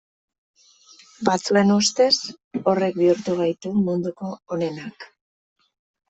Batzuen 1.27 1.73
ustez 1.73 2.07
horrek 2.71 2.97
bihurtu 3.01 3.35
gaitu 3.41 3.73
munduko 3.83 4.31
onenak. 4.57 5.07